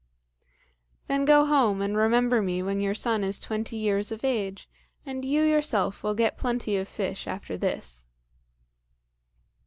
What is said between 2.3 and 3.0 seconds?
me when your